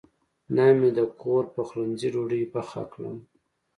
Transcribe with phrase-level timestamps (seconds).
[0.55, 3.11] نن مې د کور پخلنځي ډوډۍ پخه کړه.